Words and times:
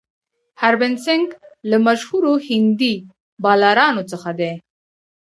هربهن 0.61 0.93
سنګ 1.05 1.27
له 1.69 1.77
مشهورو 1.87 2.33
هندي 2.47 2.95
بالرانو 3.43 4.03
څخه 4.11 4.29
دئ. 4.39 4.53